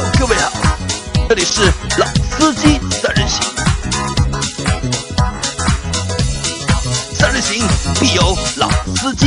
[0.00, 0.50] Hello，各位好，
[1.28, 1.60] 这里是
[1.98, 3.42] 老司机三人行，
[7.12, 7.68] 三人行
[8.00, 9.26] 必有老司机。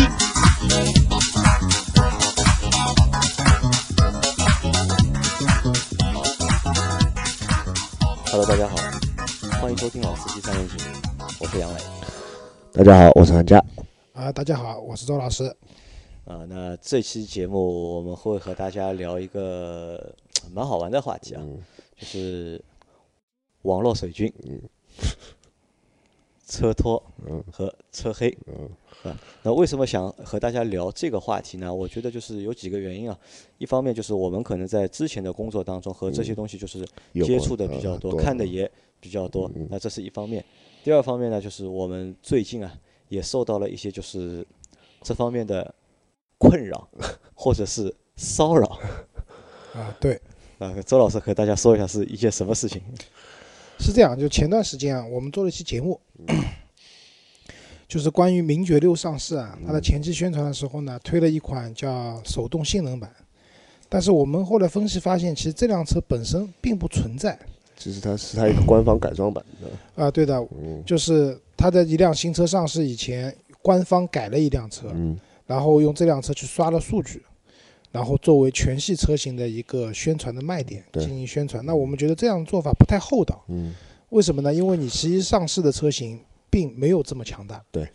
[8.31, 8.75] Hello，大家好，
[9.61, 10.79] 欢迎收听老司机三人行，
[11.39, 11.79] 我是杨磊。
[12.73, 13.63] 大家好，我是韩佳。
[14.13, 15.55] 啊，大家好，我是周老师。
[16.25, 20.15] 啊，那这期节目我们会和大家聊一个
[20.51, 21.61] 蛮好玩的话题啊，嗯。
[21.95, 22.61] 就是
[23.61, 24.61] 网络水军、嗯。
[26.45, 27.43] 车托嗯。
[27.51, 28.35] 和车黑。
[28.47, 28.69] 嗯。
[29.03, 31.73] 啊，那为什么想和大家聊这个话题呢？
[31.73, 33.19] 我觉得就是有几个原因啊。
[33.57, 36.87] 一方面就是我们可能在之前的工作当中和这些东西就是
[37.25, 38.69] 接触的比较嗯多，看的也
[39.01, 40.43] 比较多嗯，那这是一方面。
[40.83, 42.73] 第二方面呢，就是我们最近啊
[43.09, 44.45] 也受到了一些就是
[45.01, 45.73] 这方面的
[46.37, 46.87] 困扰
[47.33, 48.79] 或者是骚扰。
[49.75, 50.21] 啊，对，
[50.63, 50.73] 啊。
[50.85, 52.81] 周老师和大家说一下是一件什么事情？
[53.79, 55.99] 是这样，就前段时间啊，我们做了一期节目，
[57.87, 63.11] 就是关于名爵六上市啊，它的前期宣传的时候呢，推了一款叫手动性能版，
[63.89, 67.37] 但是我们后来分析发现，其实这辆车本身并不存在
[67.75, 70.03] 其实它是它一个官方改装版的。
[70.03, 77.21] 啊，对的，嗯就是它的一辆新车上市以前，官方改了一辆车，嗯然后用这辆车去刷了数据，
[77.93, 81.63] 然后作为全系车型的一个宣传的卖点进行宣传。
[81.65, 83.73] 那我们觉得这样做法不太厚道，嗯
[84.09, 84.53] 为什么呢？
[84.53, 87.87] 因为你其实上市的车型并没有这么强大，对，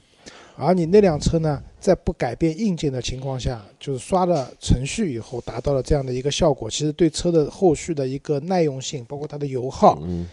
[0.57, 10.27] 而你那辆车呢，在不改变硬件的情况下，就是刷了程序以后达到了这样的一个效果，其实对车的后续的一个耐用性，包括它的油耗，嗯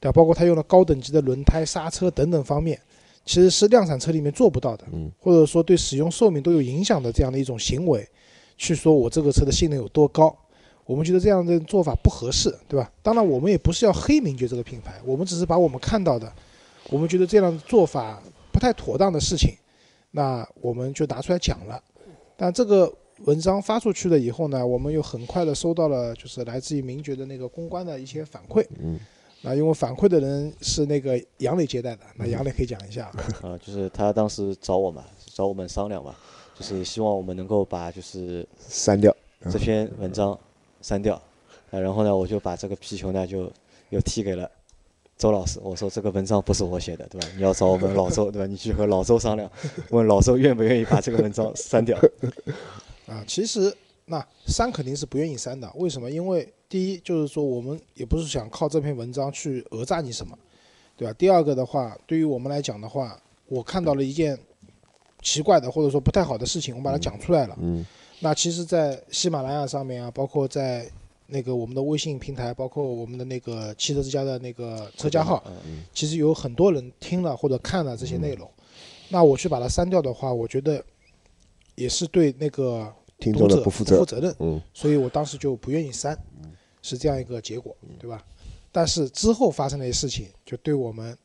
[0.00, 0.12] 对吧？
[0.12, 2.80] 包括它用了高等级的轮胎、刹车等等方面，
[3.24, 4.84] 其实是量产车里面做不到的。
[4.92, 8.04] 嗯或者说对使用寿命都有影响的这样的一种行为，
[8.58, 10.36] 去说我这个车的性能有多高，
[10.84, 12.92] 我们觉得这样的做法不合适，对吧？
[13.02, 16.30] 当然，我们也不是要黑名爵这个品牌，我们只是把我们看到的，
[16.90, 18.22] 我们觉得这样的做法
[18.52, 19.54] 不太妥当的事情，
[20.10, 21.82] 那我们就拿出来讲了。
[22.36, 22.92] 但这个
[23.24, 28.66] 文章发出去了以后呢，我们又很快的收到了就是来自于名爵的那个公关的一些反馈。
[28.78, 28.98] 嗯
[29.40, 33.06] 那因为反馈的人是那个杨磊接待的，那杨磊可以讲一下。
[33.40, 35.00] 啊，就是他当时找我们，
[35.32, 36.12] 找我们商量嘛，
[36.58, 39.14] 就是希望我们能够把就是删掉。
[39.50, 40.36] 这篇文章
[40.82, 41.14] 删掉，
[41.70, 43.50] 啊，然后呢，我就把这个皮球呢就
[43.90, 44.50] 又踢给了
[45.16, 47.28] 周老师，我说这个文章不是我写的，对吧？
[47.36, 48.46] 你要找我们老周， 对吧？
[48.46, 49.48] 你去和老周商量，
[49.90, 51.96] 问老周愿不愿意把这个文章删掉。
[53.06, 53.72] 啊，其实
[54.06, 56.10] 那删肯定是不愿意删的，为什么？
[56.10, 60.36] 因为第一就是说我们也不是想靠这篇文章去讹诈你什么，
[60.96, 61.14] 对吧？
[61.16, 64.38] 第二个的话，对于我们来讲的话，我看到了一件
[65.22, 67.56] 奇怪的或者说不太好的事情，我把它讲出来了。
[67.60, 67.84] 嗯
[68.20, 70.90] 那其实，在喜马拉雅上面啊，包括在
[71.28, 78.50] 那个我们的微信平台，包括我们的那个汽车之家的那个车架号，嗯其实有很多人听了或者看了这些内容。
[79.08, 80.84] 那我去把它删掉的话，我觉得
[81.76, 84.04] 也是对那个听众的读者不负责。
[84.04, 86.18] 责任，嗯所以我当时就不愿意删，
[86.82, 88.20] 是这样一个结果，对吧？
[88.72, 91.16] 但是之后发生的事情，就对我们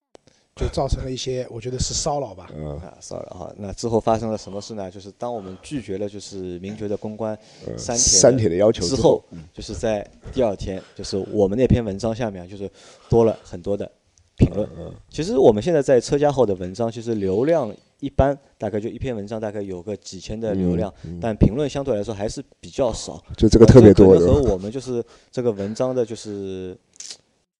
[0.55, 2.47] 就造成了一些，我觉得是骚扰吧。
[2.55, 3.53] 嗯啊，骚扰哈。
[3.57, 4.89] 那之后发生了什么事呢？
[4.91, 12.69] 就是当我们拒绝了就是名爵的公关呃删帖删帖的要求之后后，，就是在第二天，就是我们那篇文章下面啊就是
[13.09, 13.91] 多了很多的
[14.37, 14.69] 评论。
[14.77, 23.19] 嗯其实我们现在在车家号的文章，其实流量一般，大概就一篇文章大概有个几千的流量，嗯但评论相对来说还是比较少。
[23.35, 24.53] 就这个特别多可能和。
[24.53, 26.77] 我们就是这个文章的就是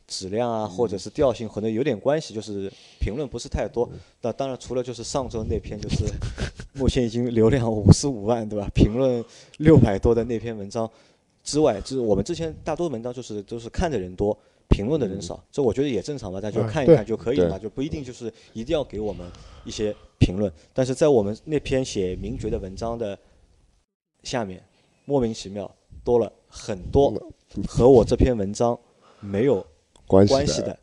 [0.08, 3.90] 质量啊，或者是调性可能有点关系，就是评论不是太多。
[4.22, 6.06] 那当然除了就是上周那篇就是
[6.74, 8.68] 目前已经流量五十五万对吧？
[8.74, 9.24] 评论
[9.58, 10.90] 六百多的那篇文章
[11.44, 14.38] 之外，就是我们之前大多文章就是都是看的人多。
[14.70, 19.30] 评论的人少，这我觉得也正常吧，大家就看一看就可以了嘛，就不一定就是一定要给我们
[19.66, 20.52] 一些评论。
[20.74, 23.16] 但是在我们那篇写名爵的文章的
[24.24, 24.64] 下面，
[25.06, 25.70] 莫名其妙
[26.04, 27.14] 多了很多
[27.68, 28.76] 和我这篇文章
[29.20, 29.64] 没有
[30.14, 30.78] 关关系的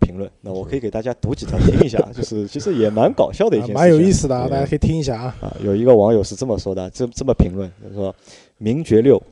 [0.00, 0.30] 评论。
[0.40, 5.36] 那我可以给大家读几条听一下， 就是其实也蛮搞笑的一件事蛮有意思的啊，大家可以听一下啊。
[5.42, 8.14] 啊，有一个网友是这么说的，这这么评论，他说
[8.56, 9.22] ：“名爵六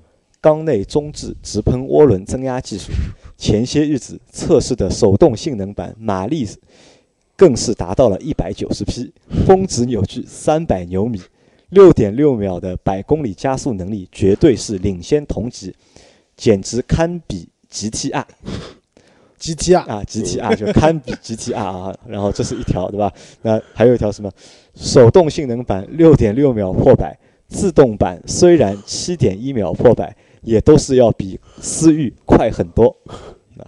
[0.40, 2.92] 缸内中置直喷涡轮增压技术，
[3.38, 6.46] 前些日子测试的手动性能版马力
[7.34, 9.10] 更是达到了一百九十匹，
[9.46, 11.20] 峰值扭矩三百牛米，
[11.70, 15.74] 六点六秒的百公里加速能力绝对是领先同级，
[16.36, 18.24] 简直堪比 GTR。”
[19.38, 23.12] GTR 啊，GTR 就堪比 GTR 啊，然后这是一条对吧？
[23.42, 24.30] 那还有一条什么？
[24.74, 27.18] 手动性能版六点六秒破百，
[27.48, 32.96] 自动版虽然七点一秒破百，也都是要比思域快很多。
[33.58, 33.66] 啊，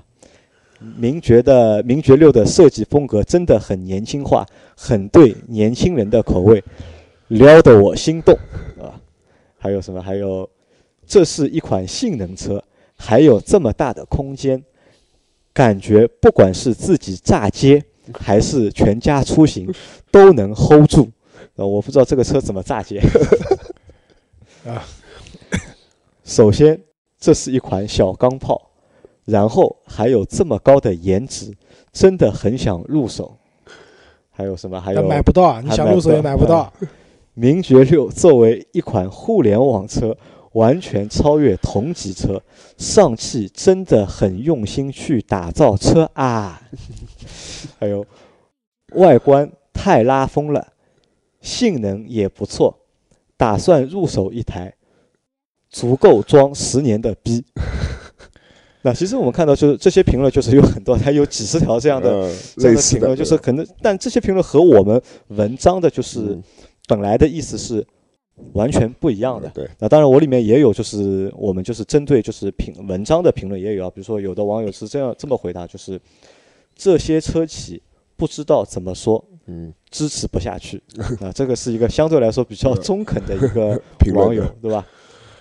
[0.97, 4.47] 名爵的名爵六的设计风格真的很年轻化，
[4.77, 6.63] 很对年轻人的口味，
[7.29, 8.35] 撩得我心动
[8.81, 9.01] 啊！
[9.59, 10.01] 还有什么？
[10.01, 10.49] 还有，
[11.07, 12.63] 这是一款性能车，
[12.97, 14.63] 还有这么大的空间，
[15.53, 17.83] 感觉不管是自己炸街
[18.19, 19.73] 还是全家出行
[20.11, 21.09] 都能 hold 住。
[21.57, 23.01] 呃，我不知道这个车怎么炸街
[24.67, 24.85] 啊。
[26.25, 26.81] 首先，
[27.19, 28.71] 这是一款小钢炮，
[29.25, 31.53] 然后还有这么高的颜值，
[31.93, 33.37] 真的很想入手。
[34.31, 34.81] 还有什么？
[34.81, 35.61] 还有买不到啊！
[35.63, 36.73] 你想入手也买不到。
[37.35, 40.17] 名爵六作为一款互联网车，
[40.53, 42.43] 完全超越同级车，
[42.77, 46.63] 上汽真的很用心去打造车啊！
[47.79, 48.07] 还有
[48.95, 50.73] 外观太拉风了。
[51.41, 52.79] 性能也不错，
[53.35, 54.75] 打算入手一台，
[55.71, 57.43] 足够装十年的逼。
[58.85, 66.39] 那其实我们看到，就是这些评论，就是有很多，它有几十条这样的这样的评论，就是可能，但这些评论和我们文章的，就是
[66.87, 67.87] 本来的意思是
[68.55, 69.49] 完全不一样的。
[69.51, 69.69] 对。
[69.79, 76.01] 那当然，我里面也有，就是我们就是针对就是评文章的评论也有啊，比如说有的网友是这样这么回答，就是
[76.75, 77.83] 这些车企
[78.17, 79.25] 不知道怎么说。
[79.47, 80.81] 嗯，支持不下去
[81.19, 83.81] 啊， 这个是一个相对来说比较中肯的一个
[84.15, 84.87] 网友， 对吧？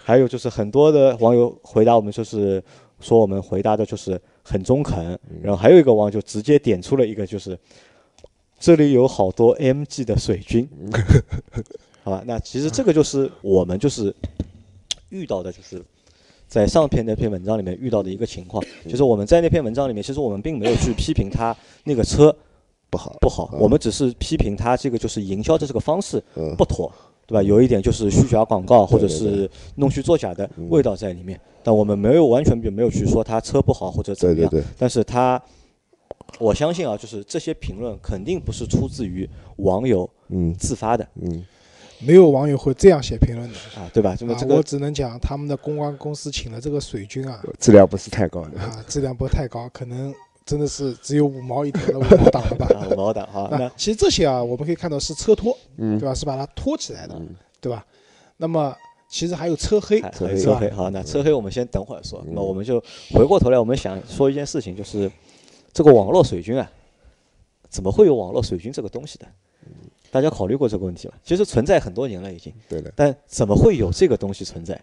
[0.04, 2.64] 还有就是很多的网友回答我们，就是
[3.00, 5.20] 说我们回答的就是很中肯。
[5.44, 7.56] 然后还有一个网友就直接点出了一个，就是
[8.58, 10.68] 这里有好多 MG 的水军，
[12.10, 12.24] 好吧？
[12.26, 14.14] 那其实这个就是我们就是
[15.10, 15.84] 遇到的，就是
[16.48, 22.36] 在上篇那篇文章里面遇到的一个情况，就是我们在那篇文章里面，其实我们并没有去批评他那个车。
[22.92, 23.48] 不好，不好。
[23.60, 26.20] 我们只是批评他这个就是营销的这个方式
[26.58, 26.92] 不妥，
[27.28, 27.44] 对吧？
[27.44, 31.40] 有一点就是虚假广告或者是弄虚作假的味道在里面。
[31.62, 34.52] 但我们没有完全就没有去说他车不好或者怎么样。
[34.76, 35.40] 但是他，
[36.40, 41.08] 我相信啊，就是这些评论肯定不是出自于网友嗯自发的。
[41.22, 41.46] 嗯，
[42.00, 44.16] 没有网友会这样写评论的啊，对吧？
[44.16, 50.14] 这个这个，我只能讲他们的公关公司请的这个水军啊，质量不是太高的啊，质量不是太高，可能。
[50.46, 52.68] 真的是只有五毛一条的五毛档了吧？
[52.90, 56.12] 五毛档好，那其实这些啊，我们可以看到是车托，对吧？
[56.12, 57.22] 是把它托起来的，
[57.62, 57.86] 对吧？
[58.38, 58.76] 那么
[59.08, 62.26] 其实还有车黑，车黑好，那车黑我们先等会儿说。
[62.32, 65.12] 那我们就回过头来，我们想说一件事情，就是
[65.72, 66.68] 这个网络水军啊，
[67.70, 69.28] 怎么会有网络水军这个东西的？
[70.12, 71.14] 大家考虑过这个问题吗？
[71.24, 72.92] 其实存在很多年了已经，对的。
[72.96, 74.80] 但怎么会有这个东西存在？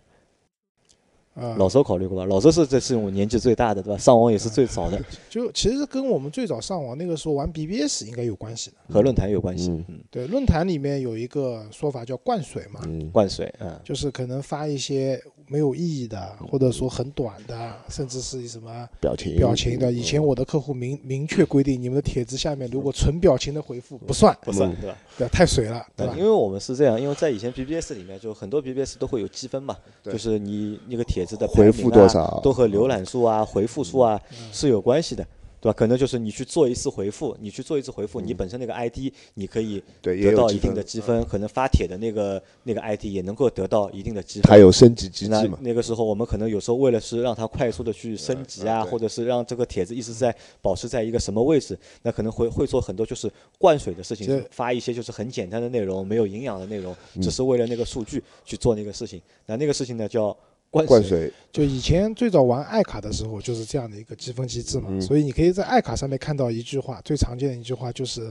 [1.35, 2.25] 啊，老周考虑过吧？
[2.25, 3.99] 老周是这是我年纪最大的，对吧？
[3.99, 4.99] 上网也是最早的。
[5.29, 9.69] 就其实跟我们最早上网那个时候玩 BBS 应该有关系的，和论坛有关系。
[9.71, 19.37] 嗯，对，论坛里面有一个说法叫灌水嘛，嗯灌水，嗯，就是可能发一些没有意义的，或者说很短的，甚至是什么表情。
[19.37, 19.93] 表情的。
[19.93, 24.97] 以前我的客户明明确规定，你们的帖子下面如果纯表情的回复不算，不算，对吧？
[25.19, 26.15] 对，太水了，对吧？
[26.17, 32.41] 因为我们是这样，因为在以前 BBS 里面，就很多 BBS 都会有积分嘛，就是你那个帖子的回复多少。
[32.43, 34.21] 都和浏览数啊、回复数啊
[34.53, 35.27] 是有关系的，
[35.61, 35.73] 对吧？
[35.73, 44.51] 可能就是你去做一次回复，你去做一次回复，你本身那个 ID 你可以得到一定的积分，可能发帖的那个那个 ID 也能够得到一定的积分。
[44.51, 45.59] 它有升级机制嘛？
[45.61, 59.21] 那个时候我们可能有时候为了是让它快速的去升级啊，或者是让这个帖子一直在保持在一个什么位置，那可能会会做很多就是灌水的事情，发一些就是很简单的内容，没有营养的内容，只是为了那个数据去做那个事情。
[59.47, 60.37] 那那个事情呢叫。
[60.85, 65.01] 灌水就以前最早玩爱卡的时候，就是这样的一个积分机制嘛。
[65.01, 68.31] 所以你可以在爱卡上面看到一句话，最常见的一句话就是，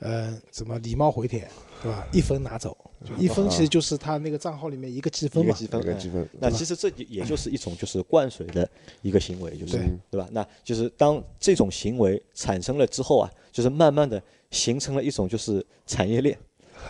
[0.00, 1.48] 呃，怎么礼貌回帖，
[1.82, 2.04] 对吧？
[2.12, 2.76] 一分拿走，
[3.18, 5.54] 一分其实就是他那个账号里面一个积分嘛。
[5.54, 6.28] 积分，一个积分。
[6.40, 8.68] 那其实这也就是一种就是灌水的
[9.02, 9.78] 一个行为，就是
[10.10, 10.26] 对吧？
[10.32, 14.20] 那就是当这种行为产生了之后啊，就是慢慢的
[14.50, 16.36] 形成了一种就是产业链，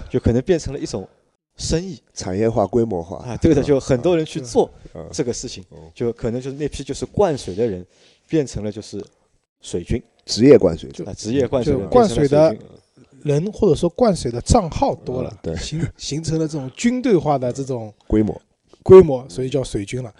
[0.08, 1.06] 就可能变成了一种。
[1.56, 4.68] 生意产业化、规模化啊，对的，就很多人去做
[5.12, 7.86] 这个事情，就可能就是那批就是灌水的人，
[8.28, 9.02] 变成了就是
[9.60, 12.56] 水军，职业灌水，啊，职业灌水，灌水的
[13.22, 18.42] 人或者说灌水的账号多了，对，形形成了这种军队化的这种规模，
[18.82, 20.12] 规模，所以叫水军了。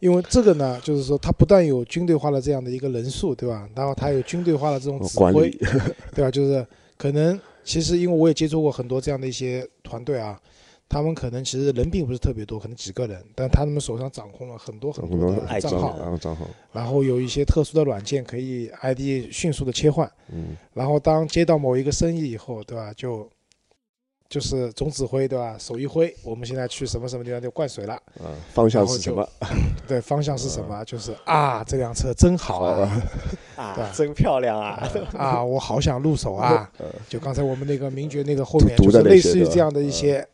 [0.00, 3.68] 因为这个呢，就是说它不但有军队化的这样的一个人数，对吧？
[3.76, 5.50] 然后它有军队化的这种指挥，
[6.14, 6.30] 对吧？
[6.30, 6.66] 就是
[6.96, 10.40] 可能其实因为我也接触过很多这样的一些团队啊。
[10.90, 22.92] 他们可能其实人并不是特别多，可能几个人，但他们手上掌控了很多很多的账号，然后账号，然后有一些特殊的软件可以 ID 迅速的切换，嗯，然后当接到某一个生意以后，对吧？
[22.96, 23.30] 就
[24.28, 25.56] 就是总指挥对吧？
[25.60, 27.94] 手一挥，我们现在去什么什么地方就灌水了。
[27.94, 29.28] 啊，方向是什么？
[29.86, 30.84] 对，方向是什么？
[30.84, 33.02] 就是啊，这辆车真好啊！
[33.54, 34.90] 啊， 真漂亮啊！
[35.16, 36.68] 啊，我好想入手啊！
[37.08, 40.26] 就刚才我们那个名爵那个后面就是类似于这样的一些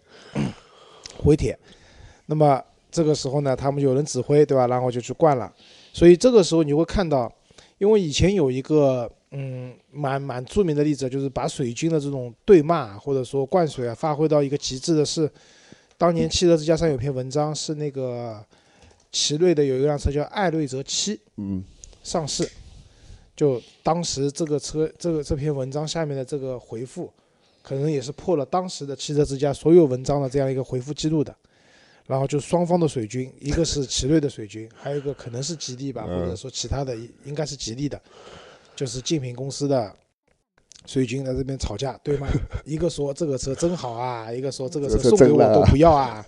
[1.26, 1.59] 回帖。
[2.26, 4.68] 那么这个时候呢，他们有人指挥，对吧？
[4.68, 5.52] 然后就去灌了。
[5.92, 7.30] 所以这个时候你会看到，
[7.78, 15.30] 因为以前有一个嗯蛮蛮著名的例子，就是把水军的这种对骂或者说灌水啊发挥到一个极致的是，
[15.99, 18.42] 当年汽车之家上有篇文章是那个
[19.11, 21.62] 奇瑞的有一辆车叫艾瑞泽七，嗯，
[22.02, 22.49] 上市，
[23.35, 27.12] 就当时这个车这个这篇文章下面的这个回复，
[27.66, 31.35] 可能也是破了当时的汽车之家所有文章的这样一个回复记录的。
[32.06, 38.00] 然后就双方的水军，一个是奇瑞的水军，还有一个可能是吉利吧，嗯或者说其他的，应该是吉利的，
[38.76, 39.92] 就是竞品公司的
[40.87, 42.28] 水军在这边吵架对吗，
[42.64, 46.25] 一个说这个车真好啊，一个说这个车送给我都不要啊，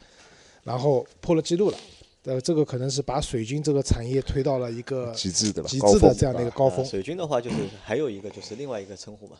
[0.64, 1.78] 然后破了记录了。
[2.24, 6.84] 呃，这个可能是把水军这个产业推到了一个极致的吧，极致的这样的一个啊高峰呃。
[6.84, 9.36] 水军的话，就是还有一个就是另外一个称呼嘛，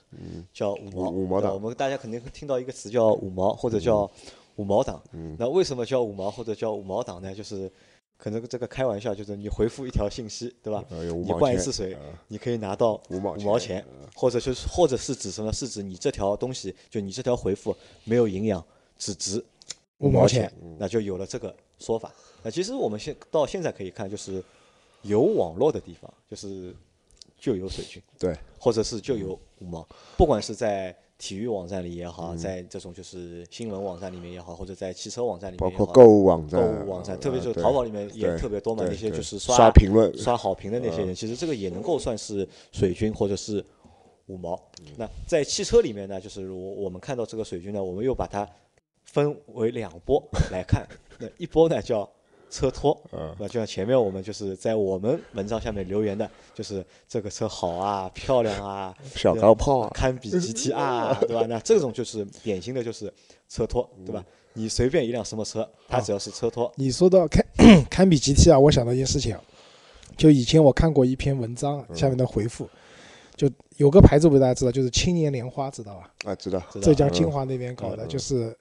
[0.53, 1.11] 叫五毛。
[1.11, 4.11] 五五毛党我们大家肯定会听到一个词叫五毛，或者叫
[4.57, 5.03] 五毛党。
[5.13, 7.35] 嗯那为什么叫五毛或者叫五毛党呢？
[7.35, 7.71] 就是
[8.17, 10.83] 可能这个开玩笑，就是你回复一条信息，对吧？
[10.91, 15.53] 呃你毛钱灌一次水啊，你可以拿到五毛五毛钱，或者就是或者是指什么？
[15.53, 18.65] 是指你这条东西，就你这条回复没有营养，
[18.97, 19.45] 只值
[19.99, 22.15] 毛五毛钱，那就有了这个说法。
[22.49, 24.43] 那其实我们现到现在可以看，就是
[25.03, 26.75] 有网络的地方，就是
[27.39, 29.87] 就有水军，对，或者是就有五毛，
[30.17, 43.63] 不管是在体育网站里也好，嗯在这种就是新闻网站里面也好，或者在汽车网站里面，包括购物网站、购物网站，特别是淘宝里面也特别多嘛，那些就是刷评论刷好评的那些人，嗯其实这个也能够算是水军或者是
[44.29, 44.55] 五毛。
[44.81, 48.49] 嗯那在汽车里面呢，就是我我们看到这个水军呢，我们又把它
[49.05, 50.89] 分为两波来看。
[51.21, 52.09] 那一波呢叫
[52.51, 53.35] 车托，嗯。
[53.39, 61.47] 那就像前面我们就是在我们文章下面留言的，就是这个车好啊，漂亮啊， 小钢炮啊，堪比 GT 啊 对吧？
[61.49, 63.13] 那这种就是典型的就是
[63.49, 64.25] 车托，对吧？
[64.55, 67.45] 你随便一辆什么车，它只要是车托，你说到堪
[67.89, 69.41] 堪比 GT 啊，我想到一件事情啊，
[70.17, 72.69] 就以前我看过一篇文章，下面的回复，
[73.37, 76.11] 就有个牌子，我不大家知道，就是青年莲花，知道吧？
[76.25, 78.09] 啊，知道，浙江金华那边搞的，嗯。
[78.09, 78.57] 就是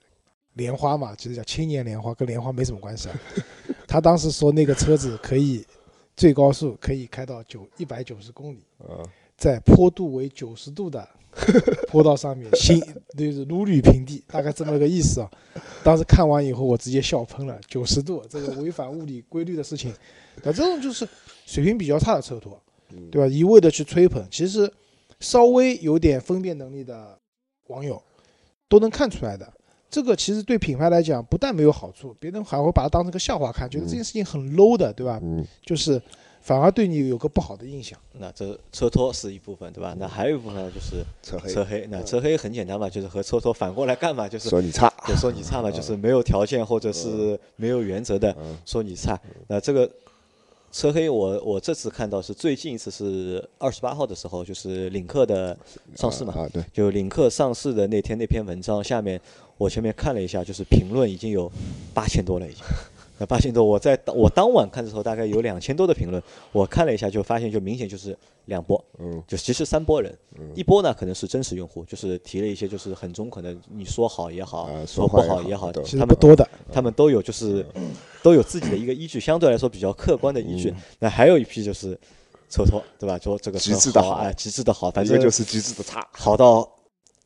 [0.53, 3.15] 莲花嘛，其实叫青年莲花，跟莲花没什么关系啊。
[3.87, 5.65] 他当时说那个车子可以
[6.15, 9.01] 最高速可以开到九一百九十公里，啊，
[9.37, 11.07] 在坡度为九十度的
[11.87, 12.79] 坡道上面，行
[13.17, 15.31] 就是如履平地，大概这么个意思啊。
[15.83, 19.93] 当时看完以后，我直接笑喷了，九十度这个违反物理规律的事情，
[20.43, 21.07] 那这种就是
[21.45, 22.61] 水平比较差的车托，
[23.11, 23.27] 对吧？
[23.27, 24.71] 一味的去吹捧，其实
[25.19, 27.17] 稍微有点分辨能力的
[27.67, 28.01] 网友
[28.67, 29.53] 都能看出来的。
[29.89, 35.19] 这个其实对品牌来讲，不但没有好处，别人还会把它当成个笑话看，觉得这件事情很 low 的，对吧？
[35.23, 36.01] 嗯，就是
[36.41, 37.97] 反而对你有个不好的印象。
[38.19, 39.95] 那这车托是一部分，对吧？
[39.97, 41.87] 那还有一部分呢，就是车黑，车黑。
[41.89, 49.19] 那车黑很简单嘛，就是和车托反过来干嘛，就是说你差，就说你差嘛，就是没有条件或者是没有原则的嗯说你差。
[49.47, 49.89] 那这个
[50.77, 55.57] 车黑我，我这次看到是最近一次是二十八号的时候，就是领克的
[55.95, 59.19] 上市嘛，啊，对，就领克上市的那天那篇文章下面，
[59.57, 61.51] 我前面看了一下，就是评论已经有
[61.95, 62.63] 八千多了已经。
[63.17, 66.21] 那八千多，我在我当晚看的时候，大概有两千多的评论。
[66.51, 70.15] 我看了一下，就发现就明显就是两波，嗯就其实三波人。
[70.53, 77.65] 一波呢可能是真实用户，就是提了一些就是很中肯的，你说好也好，啊说不好好也好，其实他们不多的，他们都有就是
[78.21, 80.73] 都有自己的一个依据，相对来说比较客观的依据。
[80.99, 81.97] 那还有一批就是
[82.49, 83.17] 车托，对吧？
[83.17, 86.69] 说这个极致的好好啊，极致的好，反正就是极致的差，好到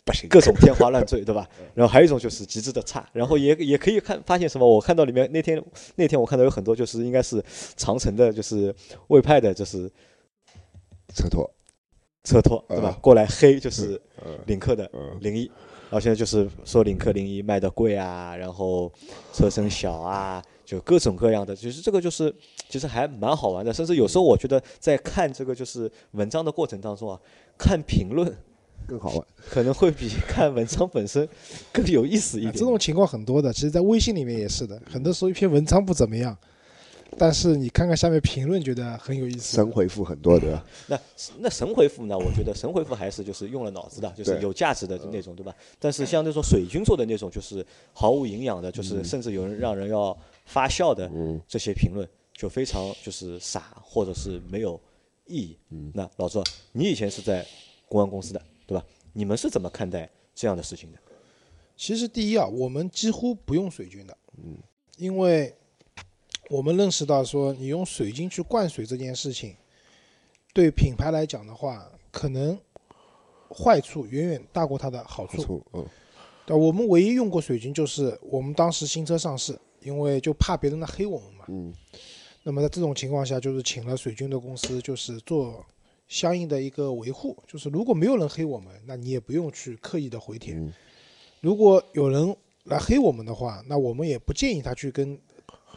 [0.04, 1.48] 不行，各种天花乱坠，对吧？
[1.76, 4.68] 然后还有一种就是极致的差，然后也也可以看发现什么？
[4.68, 5.64] 我看到里面那天
[5.96, 7.44] 那天我看到有很多就是应该是
[7.78, 8.74] 长城的，就是
[9.08, 9.88] 魏派的，就是
[11.14, 11.48] 车托，
[12.24, 12.98] 车托，对吧啊？
[13.00, 18.92] 过来黑就是嗯领克的嗯零一，然后现在就是说领克零一卖的贵啊，然后
[19.32, 22.34] 车身小啊，就各种各样的，其实这个就是
[22.70, 27.20] 其实还蛮好玩的，甚至有时候我觉得在看这个就是文章的过程当中啊，
[27.56, 28.36] 看评论
[28.88, 31.28] 更好玩，可能会比看文章本身
[31.72, 32.50] 更有意思一点。
[32.52, 34.82] 啊这种情况很多的，其实，在微信里面也是的。
[34.90, 36.38] 很多时候一篇文章不怎么样，
[37.18, 39.56] 但是你看看下面评论，觉得很有意思。
[39.56, 41.00] 神回复很多的，那
[41.40, 42.18] 那神回复呢？
[42.18, 45.54] 我觉得神回复还是就是用了脑子的，就是有价值的那种，对吧？
[45.80, 54.80] 但是像那种水军做的那种，就是毫无营养的，就是甚至有人让人要发笑的嗯这些评论，就非常就是傻，或者是没有
[55.28, 55.58] 意义。
[55.70, 57.46] 嗯那老周，你以前是在
[57.88, 58.86] 公安公司的，对吧？
[59.12, 60.98] 你们是怎么看待这样的事情的？
[61.76, 64.58] 其实第一啊，我们几乎不用水军的，嗯，
[64.96, 65.54] 因为
[66.50, 69.58] 我们认识到说，你用水军去灌水这件事情，
[70.54, 72.58] 对品牌来讲的话，可能
[73.50, 75.62] 坏处远远大过它的好处。
[75.74, 75.86] 嗯
[76.46, 81.46] 对，我们唯一用过水军就是我们当时新车上市，因为就怕别人来黑我们嘛。
[81.50, 81.74] 嗯
[82.44, 85.64] 那么在这种情况下，就是请了水军的公司，就是做
[86.12, 87.36] 相应的一个维护。
[87.48, 90.54] 就是如果没有人黑我们，那你也不用去刻意的回帖。
[90.56, 90.74] 嗯
[91.40, 95.18] 如果有人来黑我们的话，那我们也不建议他去跟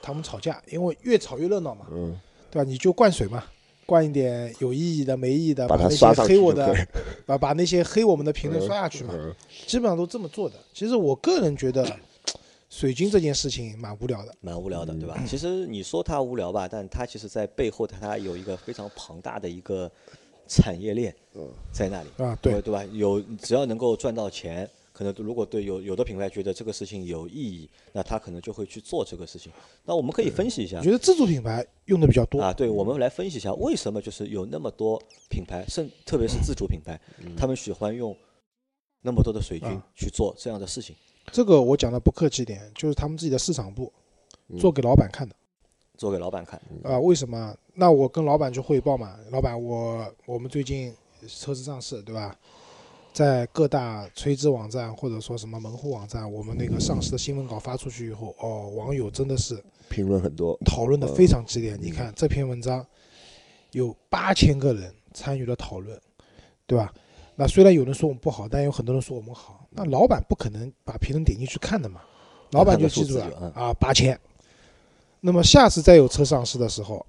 [0.02, 2.68] 他们吵架，因为越吵越热闹嘛，嗯，对吧？
[2.68, 3.42] 你就灌水嘛，
[3.86, 6.76] 灌一点有意义的、没意义的，把它那些黑我的
[7.24, 9.34] 把把那些黑我们的评论刷下去嘛，嗯
[9.66, 10.56] 基本上都这么做的。
[10.74, 11.98] 其实我个人觉得，
[12.68, 14.34] 水军这件事情蛮无聊的。
[14.42, 15.14] 蛮无聊的，对吧？
[15.16, 19.90] 嗯其实你说它无聊吧，但它其实在背后它它有一个非常庞大的一个
[20.46, 22.84] 产业链嗯在那里，啊，对，对对吧？
[22.92, 29.50] 有只要能够赚到钱，可能如果对有有的品牌觉得这个事情有意义，那他可能就会去做这个事情。
[29.84, 32.40] 那我们可以分析一下我觉得自主品牌用的比较多。
[32.40, 37.00] 啊，对，我们来分析一下为什么就是有那么多品牌，甚特别是自主品牌，
[37.36, 38.16] 他们喜欢用
[39.02, 40.94] 那么多的水军啊去做这样的事情，
[41.32, 43.92] 这个我讲的不客气点，就是他们自己的市场部
[44.48, 45.34] 嗯做给老板看的。
[45.96, 46.60] 做给老板看。
[46.82, 47.54] 啊，为什么？
[47.74, 50.94] 那我跟老板去汇报嘛，老板我我们最近
[51.26, 52.36] 车子上市，对吧？
[53.12, 61.76] 在各大垂直网站或者说什么门户网站，我们那个上市的新闻稿发出去以后，哦，网友真的是评论很多，讨论的非常激烈。
[61.80, 62.84] 你看这篇文章
[63.70, 65.96] 有八千个人参与了讨论，
[66.66, 66.92] 对吧？
[67.36, 69.64] 那虽然有人说我们不好，但有很多人说我们好。
[69.70, 72.00] 那老板不可能把评论点进去看的嘛，
[72.50, 74.18] 老板就记住了啊，八千。
[75.26, 77.04] 那么下次再有车上市的时候，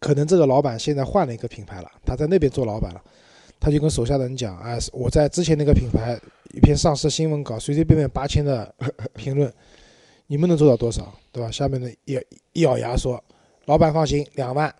[0.00, 3.00] 可能这个老板现在换了一个品牌了，他在那边做老板了，
[3.60, 6.20] 他就跟手下的人讲，哎，我在之前那个品牌
[6.52, 8.74] 一篇上市新闻稿，随随便便八千的
[9.14, 9.52] 评论，
[10.26, 11.48] 你们能做到多少，对吧？
[11.52, 12.20] 下面的一
[12.52, 13.22] 一咬牙说，
[13.66, 14.74] 老板放心，两万。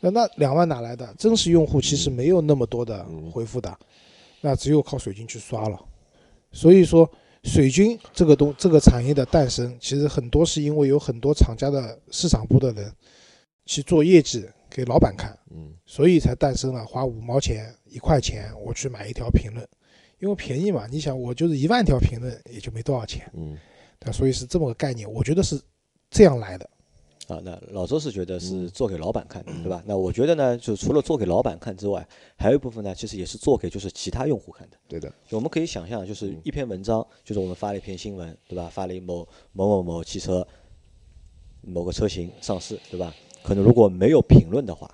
[0.00, 1.14] 那那两万哪来的？
[1.16, 3.78] 真实用户其实没有那么多的回复的，
[4.40, 5.80] 那只有靠水军去刷了。
[6.50, 7.08] 所以说，
[7.44, 12.92] 水军这个东这个产业的诞生，其实很多是因为有很多厂家的市场部的人
[13.64, 19.66] 去做业绩给老板看，嗯所以才诞生了花五毛钱、一块钱我去买一条评论，
[20.18, 20.86] 因为便宜嘛。
[20.90, 23.56] 你想，我就是一万条评论，也就没多少钱，嗯
[23.98, 25.10] 对，所以是这么个概念。
[25.10, 25.60] 我觉得是
[26.10, 26.68] 这样来的。
[27.28, 29.82] 啊，那老周是觉得是嗯做给老板看的，对吧？
[29.86, 34.76] 那我觉得呢，就除了做给老板看之外，还有一部分呢，其实也是做给就是其他用户看的。
[34.88, 38.68] 对的，就我们可以想象，就是一篇文章，就是我们发了一篇新闻，对吧？
[38.72, 40.46] 发了一某某某某汽车
[41.60, 43.14] 某个车型上市，对吧？
[43.42, 44.90] 可能如果没有评论的话，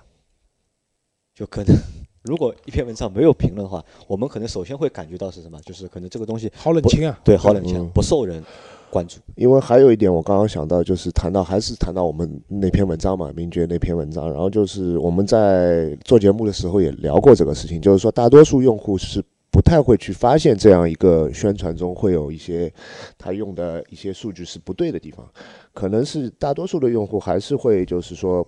[1.33, 1.73] 就可能
[2.23, 5.59] 如果一篇文章没有评论的话，我们可能首先会感觉到是什么？
[5.61, 7.17] 就是可能这个东西好冷清啊！
[7.23, 8.43] 对好冷清嗯，不受人
[8.89, 9.19] 关注。
[9.35, 22.71] 因为还有一点，我刚刚想到，就是谈到还是谈到我们那篇文章嘛，名爵那篇文章，然后就是我们在做节目的时候也聊过这个事情，就是说大多数用户是不太会去发现这样一个宣传中会有一些
[23.17, 25.25] 他用的一些数据是不对的地方，
[25.73, 28.45] 可能是大多数的用户还是会就是说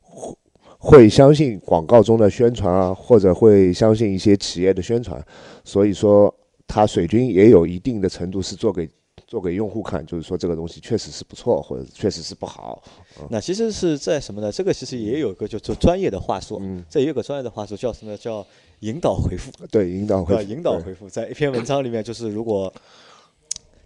[0.00, 0.36] 会
[0.78, 5.24] 会相信广告中的宣传啊，或者会相信一些企业的宣传，
[5.64, 6.32] 所以说
[6.66, 8.88] 它水军也有一定的程度是做给
[9.26, 12.82] 做给用户看，就是说这个东西确实是不错，或者确实是不好。
[13.30, 14.52] 那其实是在什么呢？
[14.52, 18.16] 这个其实也有一个叫做专业的话术，嗯，这也有个专业的话术叫什么？
[18.16, 18.46] 叫
[18.80, 19.50] 引导回复。
[19.70, 20.42] 对，引导回复？
[20.42, 22.72] 引导回复，在一篇文章里面，就是如果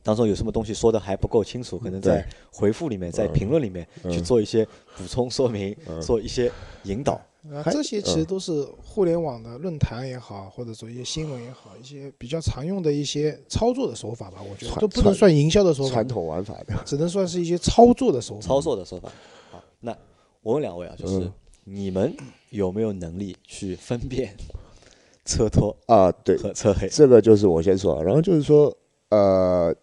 [0.03, 6.51] 当中有什么东西说的还不够清楚，可能在回复里面，在评论里面嗯去做一些补充说明，嗯做一些
[6.85, 7.20] 引导。
[7.52, 14.38] 啊，这些其实嗯都是互联网的论坛也好，或者说一些新闻也好，一些比较常用的一些操作的手法吧。
[14.42, 16.74] 我觉得传都不能算营销的手法传，统玩法的。
[16.84, 18.40] 只能算是一些操作的手法。
[18.40, 19.11] 操作的手法。
[19.50, 19.96] 好，那
[20.42, 21.32] 我问两位啊，就是嗯
[21.64, 22.16] 你们
[22.50, 24.34] 有没有能力去分辨
[25.24, 26.88] 车托啊，对，和车黑？
[26.88, 28.74] 这个就是我先说，然后就是说，
[29.11, 29.74] 呃，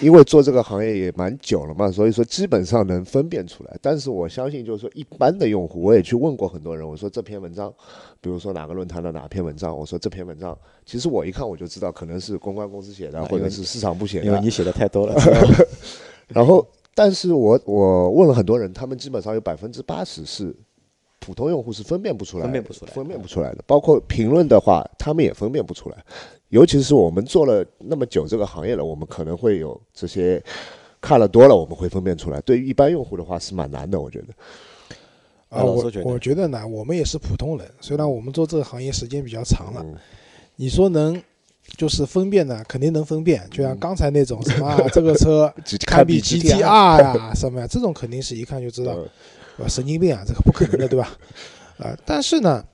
[0.00, 3.76] 因为做这个行业也蛮久了嘛，所以说基本上能分辨出来。
[3.80, 7.72] 但是我相信，就是说一般的用户，我也去问过很多人，我说这篇文章，
[8.20, 14.26] 比如说哪个论坛的哪篇文章，我说这篇文章，其实我一看我就知道，可能是公关公司写的，或者是市场部写的。
[14.26, 15.14] 因为你写的太多了。
[16.28, 20.54] 然后，但是我我问了很多人，他们基本上有百分之八十是
[21.24, 23.64] 普通用户是分辨不出来，分辨不出来分辨不出来的。
[23.66, 25.96] 包括评论的话，他们也分辨不出来。
[26.50, 30.42] 尤其是我们做了那么久这个行业了，我们可能会有这些
[31.00, 32.40] 看了多了，我们会分辨出来。
[32.42, 34.26] 对于一般用户的话是蛮难的，我觉得。
[35.48, 39.94] 啊，我我觉得呢，我们也是普通人，虽然我们做这个行业时间比较长了，嗯
[40.56, 41.20] 你说能
[41.76, 46.60] 就是分辨呢，肯定能分辨，就像刚才那种什么啊， 这个车 只堪比 GTR
[47.00, 49.08] 呀什么呀，这种肯定是一看就知道，嗯
[49.56, 49.68] 对吧？
[49.68, 51.16] 神经病啊，这个不可能的，对吧？
[51.78, 52.64] 啊，但是呢，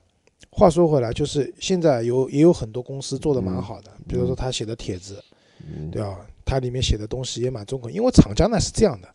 [0.51, 5.23] 话说回来，就是现在有也有很多公司做的蛮好的，比如说他写的帖子，
[5.61, 6.19] 嗯对吧？
[6.45, 9.09] 它里面写的东西也蛮中肯，因为厂家呢是这样的，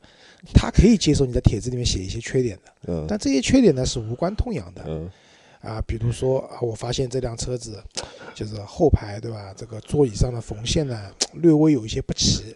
[0.54, 5.12] 他可以接受你在帖子里面写一些缺点的，嗯但这些缺点呢是无关痛痒的，嗯
[5.60, 7.84] 啊，比如说啊，我发现这辆车子
[8.34, 12.56] 就是后排对吧，这个座椅上的缝线呢略微有一些不齐，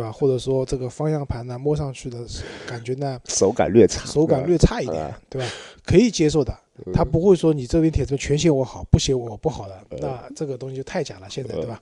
[0.00, 0.10] 对吧？
[0.12, 2.18] 或者说这个方向盘呢摸上去的
[2.66, 5.46] 感觉呢手感略差，手感略差一点啊，对吧？
[5.84, 11.80] 可以接受的，嗯他不会说你这边帖子全写我好，不写我不好的，那这个东西就太假了，现在对吧？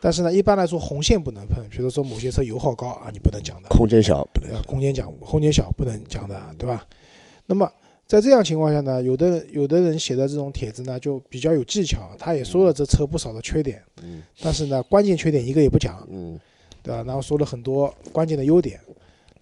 [0.00, 6.86] 但是呢，一般来说红线不能碰，比如说某些车油耗高啊，你不能讲的，空间小不能呃，空间讲空间小不能讲的，对吧？
[7.46, 7.70] 那么
[8.06, 16.38] 在这样情况下呢，有的有的人写的这种帖子呢，就比较有技巧，他也说了这车不少的缺点，嗯但是呢，关键缺点一个也不讲，嗯
[16.82, 17.02] 对吧？
[17.06, 18.80] 然后说了很多关键的优点。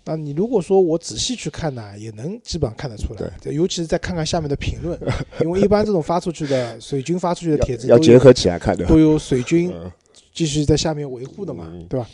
[0.05, 4.99] 那你如果说我仔细去看呢，也能基本上看得出来，对尤其是再看看下面的评论，
[5.45, 9.91] 因为一般这种发出去的水军发出去的 帖子要要结合起来看的，都有水军嗯
[10.33, 12.09] 继续在下面维护的嘛嗯，对吧？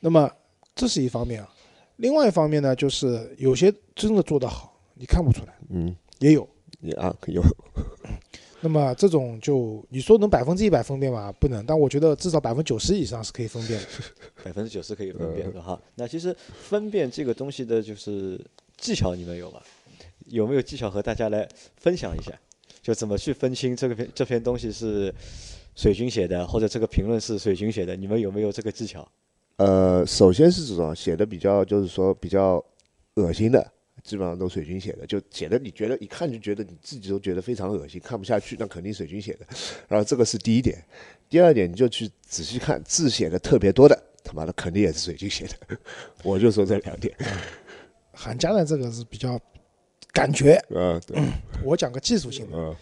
[0.00, 0.30] 那么
[0.74, 1.48] 这是一方面啊，
[1.96, 6.48] 另外一方面呢，就是有些真的做得好，你看不出来，嗯也有。
[6.80, 7.42] 也啊有
[8.60, 11.32] 那么这种就你说能百分之一百分辨吗？
[11.40, 13.86] 不能，但我觉得至少百分之九十以上是可以分辨的。
[14.44, 15.80] 百分之九十可以分嗯辨的哈。
[15.94, 16.36] 那其实
[16.68, 18.40] 分辨这个东西的就是
[18.76, 19.60] 技巧，你们有吗？
[20.26, 22.32] 有没有技巧和大家来分享一下？
[22.82, 25.14] 就怎么去分清这个篇这篇东西是
[25.74, 27.96] 水军写的，或者这个评论是水军写的？
[27.96, 29.06] 你们有没有这个技巧？
[29.56, 32.64] 呃，首先是这种写的比较，就是说比较
[33.14, 39.46] 恶心的，基本上都水军写的，就写的你觉得一看就觉得你自己都觉得非常恶心，看不下去，那肯定水军写的。
[39.88, 40.82] 然后这个是第一点，
[41.28, 45.78] 第二点你就去仔细看字写的特别多的，他妈的肯定也是水军写的。
[46.22, 47.14] 我就说这两点，
[48.12, 49.38] 韩家的这个是比较
[50.12, 51.20] 感觉，嗯对，
[51.64, 52.76] 我讲个技术性的，嗯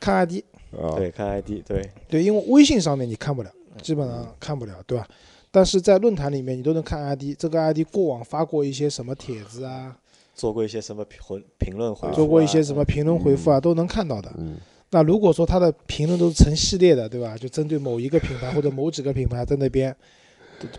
[0.00, 3.50] 看 ID，啊对，看 ID，对，对，因为微信上面你看不了，
[3.82, 5.08] 基本上看不了，对吧？
[5.50, 9.98] 但是在论坛里面你都能看 ID，这个 ID 过往发过一些什么帖子啊，
[10.38, 14.32] 做过一些什么评回评论回复、啊，做过一些什么评论回复啊，都能看到的。
[14.38, 14.56] 嗯。
[14.90, 17.36] 那如果说他的评论都是成系列的，对吧？
[17.36, 19.94] 就针对某一个品牌或者某几个品牌在那边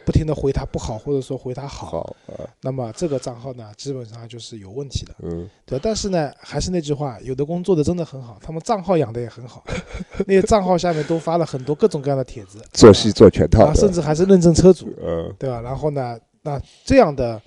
[0.03, 2.47] 不停的回他不好，或者说回他好，好啊。
[2.61, 5.47] 那么这个账号呢，基本上就是有问题的，嗯。
[5.65, 5.77] 对。
[5.77, 9.63] 但是呢，还是那句话，有的工做的真的很好，他们账号养的也很好，
[10.25, 15.31] 那些账号下面都发了很多各种各样的帖子，做戏做全套啊，甚，至还是认证车主，嗯。
[15.37, 15.61] 对吧？
[15.61, 17.39] 然后呢，那这样的，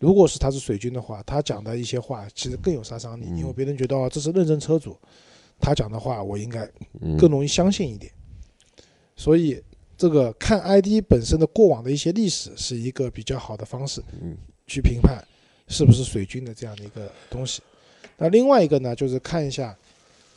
[0.00, 4.96] 如果是他是水军的话，他讲的一些话其实更有杀伤力，嗯因为别人觉得哦，这是认证车主，
[5.60, 6.68] 他讲的话我应该
[7.00, 8.10] 嗯更容易相信一点。
[9.14, 9.62] 所以，
[9.96, 14.36] 这个看 ID 本身的过往的一些历史是一个比较好的方式嗯
[14.66, 15.22] 去评判
[15.68, 17.62] 是不是水军的这样的一个东西。
[18.16, 19.76] 那另外一个呢，就是看一下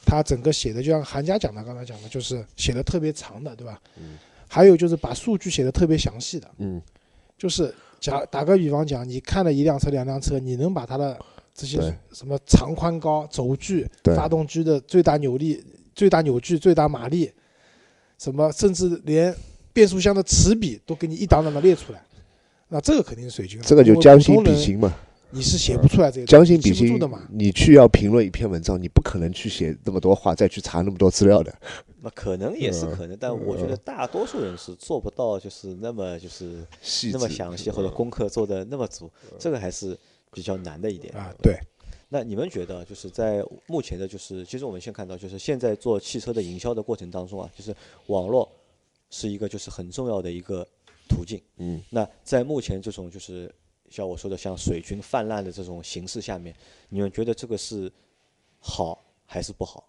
[0.05, 3.81] 他整个写的，就像韩家讲的，刚才讲的，就是写的特别长的，对吧？
[3.97, 4.17] 嗯
[4.49, 6.79] 还有就是把数据写的特别详细的，嗯
[7.37, 11.17] 就是假打个比方讲，你看了一辆车、两辆车，你能把它的
[11.55, 11.79] 这些
[12.11, 15.63] 什么长宽高、轴距、发动机的最大扭力、
[15.95, 17.31] 最大扭矩、最大马力，
[18.19, 19.33] 什么甚至连
[19.71, 22.03] 变速箱的齿比都给你一档档的列出来，
[22.67, 23.65] 那这个肯定是水军了。
[23.65, 24.93] 这个就将心比心嘛。
[25.29, 27.21] 你是写不出来这个将心比心的嘛。
[27.31, 31.55] 你去要评论一篇文章，你不可能去写那么多话，再去查那么多资料的。
[32.05, 36.67] 那可能也是嗯可能，但我觉得大多数人是做不到，就是那么就是
[37.13, 39.97] 那么详细或者功课做的那么足，这个还是
[40.29, 41.57] 比较难的一点啊，对，
[42.09, 47.73] 那你们觉得，就是在目前的，就是其实我们先看到，就是现在做汽车的营销的过程当中啊，就是
[48.07, 48.51] 网络
[49.09, 50.67] 是一个就是很重要的一个
[51.07, 51.41] 途径。
[51.55, 53.49] 嗯，那在目前这种就是
[53.89, 56.53] 像我说的像水军泛滥的这种形势下面，
[56.89, 57.89] 你们觉得这个是
[58.59, 59.87] 好还是不好？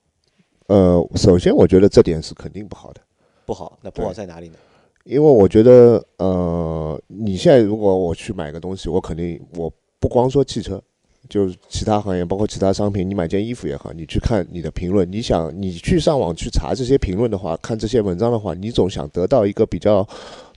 [0.66, 3.00] 呃，首先我觉得这点是肯定不好的，
[3.44, 4.56] 不好，那不好在哪里呢？
[5.04, 10.82] 因为我觉得，呃，你现在如果我去买个东西，我肯定我不光说汽车，
[11.28, 20.06] 就是其他行业，包括其他商品，你买件衣服也好，你去看你的评论，你想你去上网去查这些评论的话，看这些文章的话，你总想得到一个比较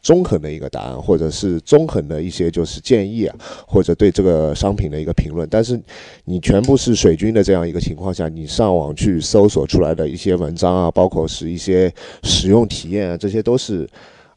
[0.01, 5.47] 中肯的一个答案，或者是中肯的一些就是建议啊，或者对这个商品的一个评论。
[5.49, 5.79] 但是
[6.25, 11.91] 你全部是水军的这样一个情况下，你上网去搜索出来的一些文章啊，包括是一些
[12.23, 13.87] 使用体验啊，这些都是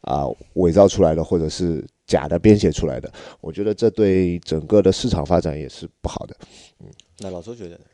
[0.03, 3.13] 啊伪造出来的，或者是假的编写出来的。
[3.41, 6.37] 我觉得这对整个的市场发展也是不好的。
[6.81, 6.87] 嗯
[7.19, 7.85] 那老周觉得呢？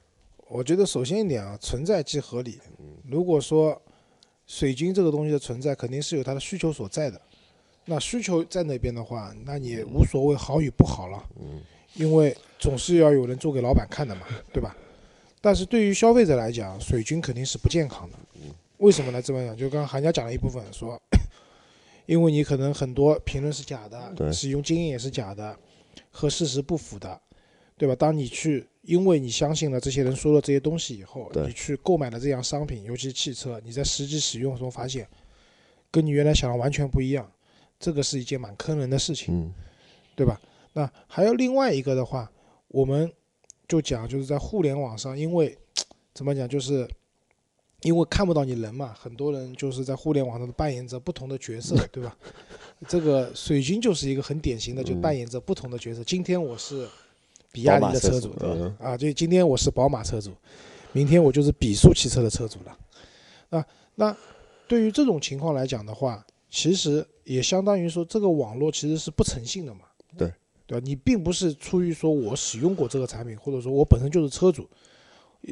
[0.49, 2.59] 我觉得首先一点啊，存在即合理。
[2.79, 3.81] 嗯如果说
[4.47, 7.21] 水军这个东西的存在肯定是有它的需求所在的。
[7.89, 11.61] 那需求在那边的话，那你无所谓好与不好了，嗯
[11.95, 14.77] 因为总是要有人做给老板看的嘛，对吧？
[15.41, 18.19] 但是对于消费者来讲，水军肯定是不健康的。
[18.79, 19.23] 为什么呢？
[19.23, 21.01] 这么讲，就刚刚韩家讲了一部分，说，
[22.07, 25.57] 因为你可能很多评论是假的，使用经验也是假的，
[26.11, 27.21] 和事实不符的，
[27.77, 27.95] 对吧？
[27.95, 35.07] 当你去，因为你相信了这些人说了这些东西以后，你去购买了这样商品，尤其是汽车，你在实际使用中发现，
[35.91, 37.31] 跟你原来想的完全不一样，
[37.79, 39.35] 这个是一件蛮坑人的事情。
[39.35, 39.53] 嗯
[40.17, 40.41] 对吧？
[40.73, 42.33] 那还有另外一个的话，
[42.69, 43.13] 我们
[43.69, 45.55] 就讲就是在互联网上，因为
[46.15, 46.89] 怎么讲，就是
[47.87, 52.17] 因为看不到你人嘛，很多人就是在互联网上扮演着不同的角色，对吧？
[52.89, 56.03] 这个水军就是一个很典型的，就嗯扮演着不同的角色。
[56.03, 56.89] 今天我是
[57.53, 58.57] 比亚迪的车主，对吧？
[58.59, 60.33] 嗯啊，就今天我是宝马车主，
[60.93, 62.77] 明天我就是比速汽车的车主了。
[63.51, 64.15] 啊，那
[64.67, 69.83] 对于这种情况来讲的话，其实也相当于说这个网络其实是不诚信的嘛。
[70.19, 70.33] 对，
[70.67, 70.85] 对吧？
[70.85, 74.69] 你并不是出于说我使用过这个产品，或者说我本身就是车主，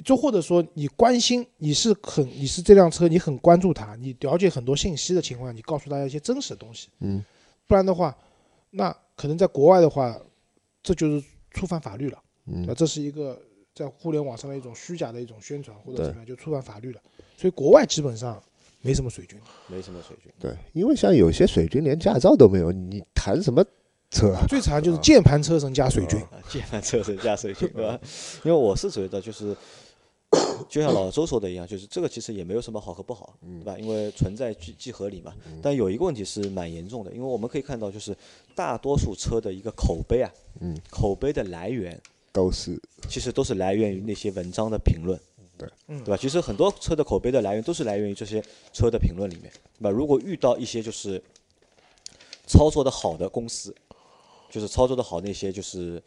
[0.02, 6.88] 就或者说你关心，你是很你是这辆车，你很关注它，你了解很多信息的情况下，你告诉大家一些真实的东西。
[7.00, 7.24] 嗯
[7.66, 8.16] 不然的话，
[8.70, 10.20] 那可能在国外的话，
[10.82, 12.18] 这就是触犯法律了。
[12.44, 13.40] 那嗯这是一个
[13.74, 17.00] 在互联网上的一种虚假的一种宣传或者怎么样，就触犯法律了。
[17.36, 18.42] 所以国外基本上
[18.82, 19.38] 没什么水军。
[19.66, 20.30] 没什么水军。
[20.38, 23.64] 对，因为像有些水军连驾照都没有，你谈什么
[24.10, 24.44] 车啊？
[24.46, 26.20] 最常就是键盘车神加水军。
[26.20, 27.98] 啊，键盘车神加水军，对吧？
[28.44, 29.56] 因为我是觉得就是，
[30.68, 33.78] 就像老周说的一样，就是这个其实也没有什么好和不好，对吧？
[33.78, 35.32] 因为存在即即合理嘛。
[35.62, 38.16] 但有一个问题是蛮严重的，因为我们可以看到，就是
[38.54, 42.00] 大多数车的一个口碑啊，嗯，口碑的来源
[42.32, 45.18] 都是其实都是来源于那些文章的评论，
[45.56, 46.16] 对嗯对吧？
[46.16, 48.42] 其实很多车的口碑的来源都是来源于这些
[48.72, 49.90] 车的评论里面，对吧？
[49.90, 51.22] 如果遇到一些就是
[52.46, 53.74] 操作的好的公司，
[54.50, 56.02] 就是操作的好那些就是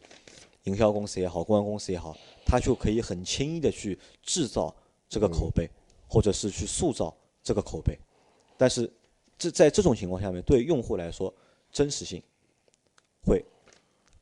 [0.64, 4.74] 营销公司也好，公关公司也好，他就可以很轻易的去制造
[5.08, 5.68] 这个口碑，
[6.06, 7.98] 或者是去塑造这个口碑。
[8.56, 8.90] 但是
[9.38, 11.32] 这在这种情况下面，对用户来说，
[11.70, 12.22] 真实性
[13.24, 13.44] 会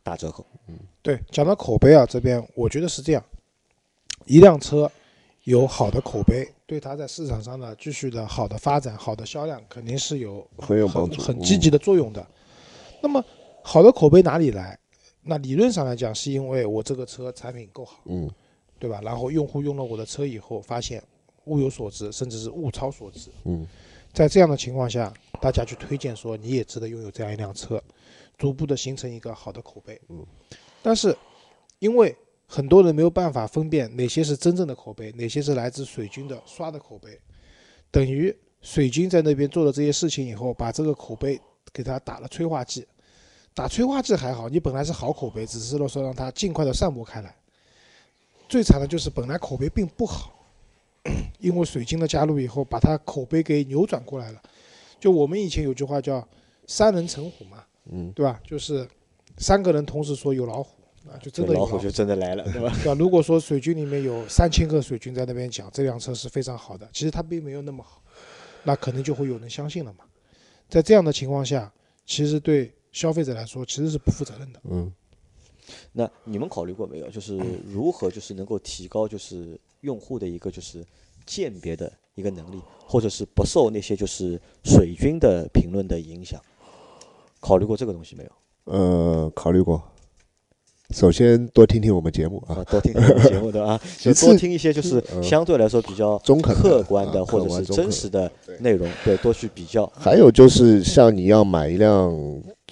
[0.03, 0.47] 打折扣。
[0.69, 3.25] 嗯对，讲到口碑啊，这边我觉得是这样：
[4.27, 4.91] 一辆车
[5.45, 12.27] 有好的口碑，对它在市场上的继续的好的发展、好的销量，肯定是有很有帮助，很积极的作用的。
[13.01, 13.25] 那么
[13.63, 14.79] 好的口碑哪里来？
[15.27, 18.31] 那理论上来讲，是因为我这个车产品够好，嗯
[18.79, 19.01] 对吧？
[19.03, 21.03] 然后用户用了我的车以后，发现
[21.47, 23.31] 物有所值，甚至是物超所值。
[23.45, 23.67] 嗯
[24.13, 25.13] 在这样的情况下，
[25.43, 27.83] 大家去推荐说你也值得拥有这样一辆车，
[28.39, 30.01] 逐步的形成一个好的口碑。
[30.09, 30.25] 嗯，
[30.83, 31.15] 但是
[31.81, 37.21] 因为很多人没有办法分辨哪些是真正的口碑，哪些是来自水军的刷的口碑，
[37.91, 41.39] 等于水军在那边做了这些事情以后，把这个口碑
[41.73, 42.87] 给他打了催化剂。
[43.57, 47.35] 打催化剂还好，你本来是好口碑，只是说让它尽快的散播开来。
[48.51, 50.47] 最惨的就是本来口碑并不好，
[51.39, 54.43] 因为水晶的加入以后，把它口碑给扭转过来了。
[55.01, 56.23] 就我们以前有句话叫
[56.69, 58.39] “三人成虎”嘛，嗯对吧？
[58.45, 58.87] 就是
[59.39, 62.71] 三个人同时说有老虎啊，就真的有老虎就真的来了，对吧？
[62.83, 62.95] 对吧？
[62.99, 68.03] 如果说水军里面有三千个水军在那边讲这辆车是非常好的，其实它并没有那么好，
[68.65, 70.05] 那可能就会有人相信了嘛。
[70.69, 71.73] 在这样的情况下，
[72.05, 74.61] 其实对消费者来说其实是不负责任的。
[74.71, 74.91] 嗯
[75.93, 77.11] 那你们考虑过没有？
[77.11, 80.83] 就是如何就是能够提高就是用户的一个就是
[81.27, 86.41] 鉴别的一个能力，或者是不受那些就是水军的评论的影响？
[87.39, 88.33] 考虑过这个东西没有？
[88.73, 89.83] 呃，考虑过。
[90.95, 93.79] 首先多听听我们节目啊啊，，多听听我们节目的啊？
[93.99, 99.85] 就其次多听一些就是嗯相对来说比较中肯客观的啊或者是真实的内容，对，多去比较。
[99.99, 102.15] 还有就是，像你要买一辆，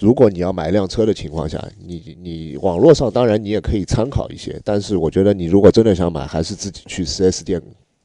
[0.01, 7.61] 如果你要买一辆车的情况下，你你网络上当然你也可以参考一些，但是我觉得你如果真的想买，还是自己去 4S 店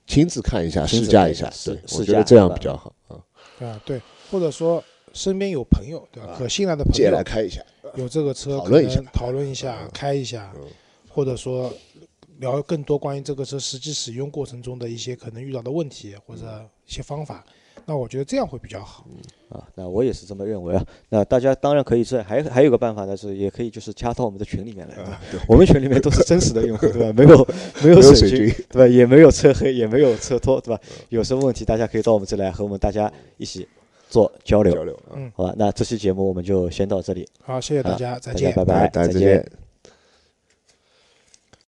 [0.07, 3.16] 亲自看一下、试驾一下，对，我觉得这样比较好啊。
[3.64, 6.33] 啊，对，或者说身边有朋友，对吧？
[6.33, 7.62] 啊可信赖的朋友借来开一下，
[7.96, 10.62] 有这个车，讨论一下可能讨论一下，开一下嗯，
[11.09, 11.72] 或者说
[12.38, 17.44] 聊更多关于这个车实际使用过程中的一些可能遇到的问题或者一些方法。
[17.87, 19.07] 那我觉得这样会比较好。
[19.48, 20.87] 啊，那我也是这么认为啊。
[21.09, 24.94] 那大家当然可以这，还还有个办法呢，是也可以就是加到我们的群里面来？
[24.96, 27.12] 啊我们群里面都是真实的用户， 对吧？
[27.16, 27.48] 没有
[27.83, 28.87] 没有水军，对吧？
[28.87, 30.81] 也没有车黑，也没有车托，对吧？
[31.09, 33.66] 有什么问题，大家可以到我们这来和我们大家一起
[34.11, 35.14] 做交流，交流啊。
[35.14, 35.55] 嗯，好吧？
[35.57, 38.64] 那这期节目我们就先到这里，好，谢谢大家，再见拜。
[38.64, 39.69] 拜，大家再见见。